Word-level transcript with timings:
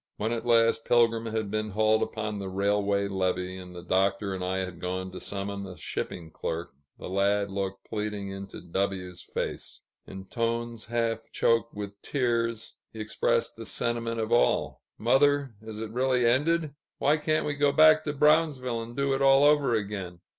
When 0.17 0.31
at 0.31 0.47
last 0.47 0.83
Pilgrim 0.83 1.27
had 1.27 1.51
been 1.51 1.69
hauled 1.69 2.01
upon 2.01 2.39
the 2.39 2.49
railway 2.49 3.07
levee, 3.07 3.55
and 3.55 3.75
the 3.75 3.83
Doctor 3.83 4.33
and 4.33 4.43
I 4.43 4.57
had 4.57 4.81
gone 4.81 5.11
to 5.11 5.19
summon 5.19 5.63
a 5.67 5.77
shipping 5.77 6.31
clerk, 6.31 6.73
the 6.97 7.07
lad 7.07 7.51
looked 7.51 7.85
pleadingly 7.87 8.31
into 8.35 8.61
W 8.61 9.13
's 9.13 9.21
face. 9.21 9.81
In 10.07 10.25
tones 10.25 10.85
half 10.85 11.31
choked 11.31 11.75
with 11.75 12.01
tears, 12.01 12.77
he 12.91 12.99
expressed 12.99 13.55
the 13.55 13.65
sentiment 13.67 14.19
of 14.19 14.31
all: 14.31 14.81
"Mother, 14.97 15.53
is 15.61 15.79
it 15.79 15.91
really 15.91 16.25
ended? 16.25 16.73
Why 16.97 17.17
can't 17.17 17.45
we 17.45 17.53
go 17.53 17.71
back 17.71 18.03
to 18.05 18.13
Brownsville, 18.13 18.81
and 18.81 18.97
do 18.97 19.13
it 19.13 19.21
all 19.21 19.43
over 19.43 19.75
again?" 19.75 20.21